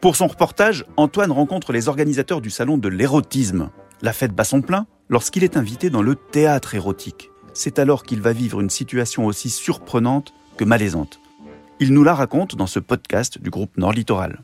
Pour 0.00 0.16
son 0.16 0.28
reportage, 0.28 0.86
Antoine 0.96 1.30
rencontre 1.30 1.74
les 1.74 1.88
organisateurs 1.88 2.40
du 2.40 2.48
salon 2.48 2.78
de 2.78 2.88
l'érotisme. 2.88 3.68
La 4.00 4.14
fête 4.14 4.32
bat 4.32 4.44
son 4.44 4.62
plein 4.62 4.86
lorsqu'il 5.10 5.44
est 5.44 5.58
invité 5.58 5.90
dans 5.90 6.00
le 6.00 6.14
théâtre 6.14 6.74
érotique. 6.74 7.30
C'est 7.52 7.78
alors 7.78 8.04
qu'il 8.04 8.22
va 8.22 8.32
vivre 8.32 8.62
une 8.62 8.70
situation 8.70 9.26
aussi 9.26 9.50
surprenante 9.50 10.32
que 10.56 10.64
malaisante. 10.64 11.20
Il 11.80 11.92
nous 11.92 12.02
la 12.02 12.14
raconte 12.14 12.56
dans 12.56 12.66
ce 12.66 12.78
podcast 12.78 13.38
du 13.42 13.50
groupe 13.50 13.76
Nord 13.76 13.92
Littoral. 13.92 14.40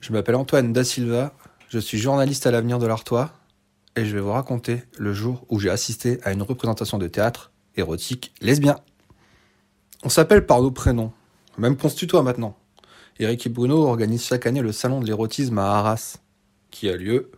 Je 0.00 0.12
m'appelle 0.12 0.34
Antoine 0.34 0.72
Da 0.72 0.82
Silva, 0.82 1.34
je 1.68 1.78
suis 1.78 1.98
journaliste 1.98 2.48
à 2.48 2.50
l'avenir 2.50 2.80
de 2.80 2.88
l'Artois 2.88 3.30
et 3.94 4.04
je 4.04 4.12
vais 4.12 4.20
vous 4.20 4.32
raconter 4.32 4.82
le 4.98 5.12
jour 5.12 5.46
où 5.50 5.60
j'ai 5.60 5.70
assisté 5.70 6.18
à 6.24 6.32
une 6.32 6.42
représentation 6.42 6.98
de 6.98 7.06
théâtre 7.06 7.52
érotique 7.76 8.34
lesbien. 8.40 8.76
On 10.02 10.08
s'appelle 10.08 10.46
par 10.46 10.62
nos 10.62 10.72
prénoms, 10.72 11.12
même 11.58 11.76
qu'on 11.76 11.88
se 11.88 11.96
tutoie 11.96 12.22
maintenant. 12.22 12.56
Eric 13.18 13.46
et 13.46 13.48
Bruno 13.48 13.86
organisent 13.86 14.24
chaque 14.24 14.46
année 14.46 14.60
le 14.60 14.72
salon 14.72 15.00
de 15.00 15.06
l'érotisme 15.06 15.58
à 15.58 15.78
Arras, 15.78 16.18
qui 16.70 16.88
a 16.88 16.96
lieu 16.96 17.30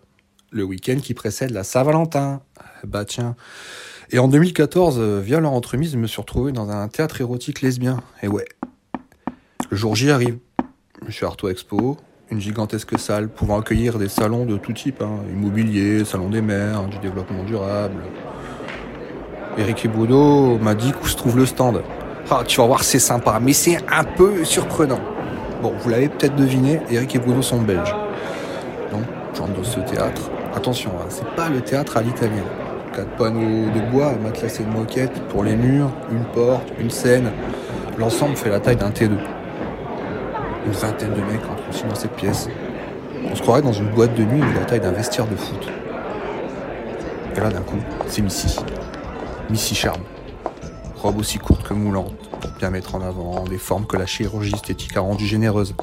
le 0.50 0.64
week-end 0.64 0.98
qui 1.02 1.14
précède 1.14 1.50
la 1.50 1.64
Saint-Valentin. 1.64 2.40
Bah 2.84 3.04
tiens. 3.04 3.36
Et 4.10 4.18
en 4.18 4.28
2014, 4.28 4.96
euh, 4.98 5.20
via 5.20 5.40
leur 5.40 5.52
entremise, 5.52 5.92
je 5.92 5.98
me 5.98 6.06
suis 6.06 6.20
retrouvé 6.20 6.52
dans 6.52 6.70
un 6.70 6.88
théâtre 6.88 7.20
érotique 7.20 7.60
lesbien. 7.60 8.00
Et 8.22 8.28
ouais. 8.28 8.46
Le 9.70 9.76
jour 9.76 9.94
J 9.94 10.10
arrive. 10.10 10.38
Je 11.06 11.12
suis 11.12 11.24
à 11.24 11.28
Artois 11.28 11.50
Expo, 11.50 11.96
une 12.30 12.40
gigantesque 12.40 12.98
salle 12.98 13.28
pouvant 13.28 13.60
accueillir 13.60 13.98
des 13.98 14.08
salons 14.08 14.46
de 14.46 14.56
tout 14.56 14.72
type, 14.72 15.02
hein, 15.02 15.20
immobilier, 15.30 16.04
salon 16.04 16.30
des 16.30 16.40
mers, 16.40 16.86
du 16.88 16.98
développement 16.98 17.44
durable. 17.44 18.02
Eric 19.58 19.84
et 19.84 19.88
Bruno 19.88 20.58
m'a 20.58 20.74
dit 20.74 20.92
où 21.02 21.06
se 21.06 21.16
trouve 21.16 21.36
le 21.36 21.46
stand. 21.46 21.82
Ah, 22.30 22.42
tu 22.46 22.60
vas 22.60 22.66
voir, 22.66 22.84
c'est 22.84 22.98
sympa, 22.98 23.38
mais 23.40 23.54
c'est 23.54 23.78
un 23.90 24.04
peu 24.04 24.44
surprenant. 24.44 25.00
Bon, 25.62 25.72
vous 25.80 25.88
l'avez 25.88 26.10
peut-être 26.10 26.36
deviné, 26.36 26.78
Eric 26.90 27.16
et 27.16 27.18
Bruno 27.18 27.40
sont 27.40 27.62
belges. 27.62 27.94
Donc, 28.92 29.00
j'entre 29.34 29.54
dans 29.54 29.64
ce 29.64 29.80
théâtre. 29.80 30.30
Attention, 30.54 30.90
hein, 31.00 31.06
c'est 31.08 31.26
pas 31.34 31.48
le 31.48 31.62
théâtre 31.62 31.96
à 31.96 32.02
l'italienne. 32.02 32.44
Quatre 32.94 33.16
panneaux 33.16 33.70
de 33.70 33.80
bois, 33.90 34.12
matelassés 34.22 34.62
de 34.62 34.68
moquette 34.68 35.18
pour 35.30 35.42
les 35.42 35.56
murs, 35.56 35.90
une 36.10 36.24
porte, 36.34 36.68
une 36.78 36.90
scène. 36.90 37.30
L'ensemble 37.96 38.36
fait 38.36 38.50
la 38.50 38.60
taille 38.60 38.76
d'un 38.76 38.90
T2. 38.90 39.12
Une 40.66 40.72
vingtaine 40.72 41.14
de 41.14 41.32
mecs 41.32 41.44
entrent 41.50 41.68
aussi 41.70 41.84
dans 41.84 41.94
cette 41.94 42.12
pièce. 42.12 42.46
On 43.24 43.34
se 43.34 43.40
croirait 43.40 43.62
dans 43.62 43.72
une 43.72 43.88
boîte 43.88 44.14
de 44.14 44.24
nuit 44.24 44.40
de 44.40 44.58
la 44.58 44.66
taille 44.66 44.80
d'un 44.80 44.92
vestiaire 44.92 45.26
de 45.26 45.36
foot. 45.36 45.66
Et 47.34 47.40
là, 47.40 47.48
d'un 47.48 47.62
coup, 47.62 47.78
c'est 48.06 48.20
Missy. 48.20 48.58
Missy 49.48 49.74
Charme. 49.74 50.02
Robe 51.00 51.20
aussi 51.20 51.38
courte 51.38 51.62
que 51.62 51.74
moulante, 51.74 52.27
pour 52.40 52.50
bien 52.52 52.70
mettre 52.70 52.94
en 52.94 53.00
avant 53.00 53.44
des 53.44 53.58
formes 53.58 53.86
que 53.86 53.96
la 53.96 54.06
chirurgie 54.06 54.54
esthétique 54.54 54.96
a 54.96 55.00
rendues 55.00 55.26
généreuses. 55.26 55.74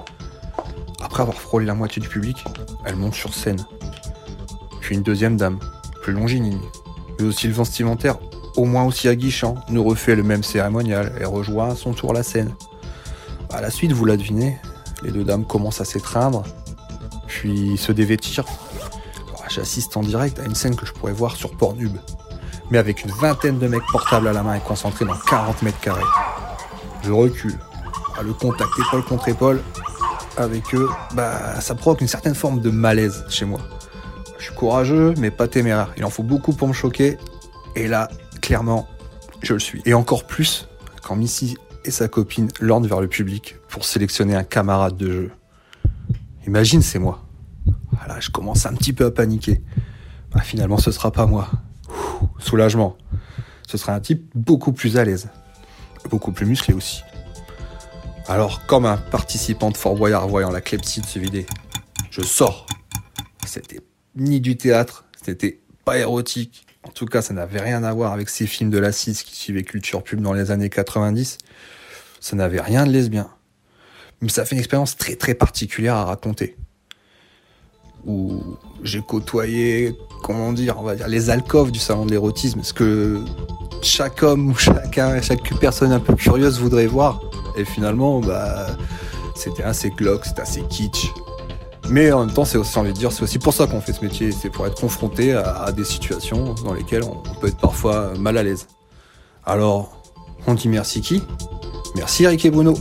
Après 1.02 1.22
avoir 1.22 1.38
frôlé 1.38 1.66
la 1.66 1.76
moitié 1.76 2.02
du 2.02 2.10
public, 2.10 2.44
elle 2.86 2.96
monte 2.96 3.14
sur 3.14 3.34
scène. 3.34 3.64
Puis 4.82 4.96
une 4.96 5.04
deuxième 5.04 5.38
dame, 5.38 5.60
plus 6.02 6.14
longiligne, 6.14 6.60
mais 7.20 7.26
aussi 7.26 7.48
le 7.48 7.54
vestimentaire 7.54 8.18
au 8.58 8.66
moins 8.66 8.84
aussi 8.84 9.08
aguichant, 9.08 9.56
nous 9.70 9.84
refait 9.84 10.16
le 10.16 10.24
même 10.24 10.44
cérémonial 10.44 11.14
et 11.20 11.26
rejoint 11.26 11.70
à 11.70 11.76
son 11.76 11.94
tour 11.94 12.14
la 12.14 12.24
scène. 12.24 12.54
À 13.52 13.62
la 13.62 13.70
suite, 13.70 13.92
vous 13.92 14.06
la 14.06 14.18
devinez, 14.18 14.58
les 15.04 15.12
deux 15.12 15.24
dames 15.24 15.46
commencent 15.46 15.82
à 15.82 15.86
s'étreindre, 15.86 16.44
puis 17.28 17.78
se 17.78 17.92
dévêtir. 17.92 18.46
J'assiste 19.50 19.96
en 19.96 20.02
direct 20.02 20.40
à 20.40 20.44
une 20.44 20.56
scène 20.56 20.76
que 20.76 20.86
je 20.86 20.92
pourrais 20.92 21.14
voir 21.14 21.36
sur 21.36 21.56
Pornhub, 21.56 21.96
mais 22.72 22.78
avec 22.78 23.04
une 23.04 23.12
vingtaine 23.12 23.60
de 23.60 23.68
mecs 23.68 23.86
portables 23.92 24.28
à 24.28 24.34
la 24.34 24.44
main 24.44 24.56
et 24.56 24.60
concentrés 24.60 25.06
dans 25.06 25.16
40 25.16 25.62
mètres 25.62 25.80
carrés. 25.80 26.02
Je 27.06 27.12
recule. 27.12 27.54
Le 28.24 28.34
contact 28.34 28.72
épaule 28.80 29.04
contre 29.04 29.28
épaule 29.28 29.62
avec 30.38 30.74
eux, 30.74 30.90
bah, 31.14 31.62
ça 31.62 31.76
provoque 31.76 32.02
une 32.02 32.08
certaine 32.08 32.34
forme 32.34 32.62
de 32.62 32.72
malaise 32.72 33.26
chez 33.30 33.46
moi. 33.46 33.60
Je 34.40 34.46
suis 34.46 34.56
courageux, 34.56 35.14
mais 35.18 35.30
pas 35.30 35.48
téméraire. 35.48 35.94
Il 35.98 36.04
en 36.06 36.10
faut 36.10 36.24
beaucoup 36.24 36.54
pour 36.54 36.68
me 36.68 36.74
choquer. 36.74 37.18
Et 37.76 37.88
là, 37.88 38.10
clairement, 38.42 38.88
je 39.44 39.54
le 39.54 39.60
suis. 39.60 39.84
Et 39.86 39.94
encore 39.94 40.26
plus 40.26 40.68
quand 41.04 41.16
Missy 41.16 41.58
et 41.84 41.92
sa 41.92 42.08
copine 42.08 42.50
l'ordent 42.60 42.88
vers 42.88 43.02
le 43.02 43.08
public 43.08 43.58
pour 43.70 43.86
sélectionner 43.86 44.36
un 44.36 44.44
camarade 44.44 44.98
de 44.98 45.12
jeu. 45.12 45.32
Imagine, 46.48 46.82
c'est 46.82 47.00
moi. 47.00 47.24
Voilà, 47.92 48.20
je 48.20 48.32
commence 48.32 48.66
un 48.66 48.74
petit 48.74 48.94
peu 48.94 49.06
à 49.06 49.12
paniquer. 49.12 49.62
Bah, 50.34 50.42
finalement, 50.42 50.80
ce 50.80 50.90
sera 50.90 51.12
pas 51.12 51.28
moi. 51.28 51.50
soulagement. 52.40 52.98
Ce 53.68 53.78
sera 53.78 53.94
un 53.94 54.00
type 54.00 54.32
beaucoup 54.34 54.72
plus 54.74 54.98
à 54.98 55.06
l'aise. 55.06 55.30
Beaucoup 56.10 56.32
plus 56.32 56.46
musclé 56.46 56.74
aussi. 56.74 57.02
Alors, 58.28 58.66
comme 58.66 58.86
un 58.86 58.98
participant 58.98 59.70
de 59.70 59.78
Fort 59.78 59.96
Boyard 59.96 60.28
voyant 60.28 60.52
la 60.52 60.62
clepside 60.62 61.06
se 61.06 61.20
vider, 61.20 61.46
je 62.10 62.22
sors. 62.22 62.66
C'était 63.46 63.82
ni 64.16 64.40
du 64.40 64.58
théâtre, 64.58 65.06
c'était 65.24 65.60
pas 65.84 65.98
érotique. 65.98 66.66
En 66.84 66.90
tout 66.90 67.06
cas, 67.06 67.22
ça 67.22 67.34
n'avait 67.34 67.62
rien 67.62 67.84
à 67.84 67.94
voir 67.94 68.14
avec 68.14 68.30
ces 68.30 68.48
films 68.48 68.70
de 68.70 68.78
la 68.78 68.92
6 68.92 69.24
qui 69.24 69.36
suivaient 69.36 69.64
culture 69.64 70.04
pub 70.04 70.22
dans 70.22 70.34
les 70.34 70.52
années 70.52 70.70
90. 70.70 71.38
Ça 72.20 72.36
n'avait 72.36 72.62
rien 72.62 72.86
de 72.86 72.92
lesbien. 72.92 73.30
Mais 74.22 74.30
ça 74.30 74.46
fait 74.46 74.56
une 74.56 74.60
expérience 74.60 74.98
très 74.98 75.16
très 75.16 75.36
particulière 75.36 75.96
à 75.96 76.06
raconter. 76.06 76.56
Où 78.06 78.58
j'ai 78.84 79.02
côtoyé, 79.02 79.96
comment 80.24 80.54
dire, 80.54 80.80
on 80.80 80.84
va 80.84 80.96
dire, 80.96 81.08
les 81.08 81.30
alcôves 81.30 81.72
du 81.72 81.80
salon 81.80 82.06
de 82.06 82.12
l'érotisme. 82.12 82.64
Ce 82.64 82.74
que 82.74 83.24
chaque 83.82 84.24
homme 84.24 84.50
ou 84.50 84.56
chacun, 84.56 85.22
chaque 85.22 85.58
personne 85.60 85.92
un 85.92 86.00
peu 86.00 86.16
curieuse 86.16 86.60
voudrait 86.60 86.88
voir. 86.88 87.22
Et 87.56 87.66
finalement, 87.66 88.20
bah, 88.20 88.68
c'était 89.36 89.64
assez 89.64 89.90
glauque, 89.90 90.26
c'était 90.26 90.42
assez 90.42 90.62
kitsch. 90.64 91.12
Mais 91.90 92.12
en 92.12 92.26
même 92.26 92.34
temps, 92.34 92.46
c'est 92.46 92.58
aussi 92.58 92.78
envie 92.80 92.94
de 92.94 92.98
dire, 92.98 93.12
c'est 93.12 93.24
aussi 93.24 93.38
pour 93.38 93.54
ça 93.54 93.68
qu'on 93.68 93.80
fait 93.80 93.94
ce 93.94 94.04
métier, 94.04 94.32
c'est 94.32 94.50
pour 94.50 94.66
être 94.66 94.80
confronté 94.80 95.34
à, 95.34 95.72
des 95.72 95.84
situations 95.84 96.56
dans 96.64 96.74
lesquelles 96.74 97.04
on 97.04 97.22
peut 97.40 97.48
être 97.48 97.58
parfois 97.58 98.14
mal 98.18 98.38
à 98.38 98.44
l'aise. 98.44 98.68
Alors, 99.46 100.02
on 100.48 100.56
dit 100.56 100.68
merci 100.68 101.02
qui? 101.02 101.22
Merci 101.96 102.24
Eric 102.24 102.44
et 102.46 102.50
Bruno. 102.50 102.76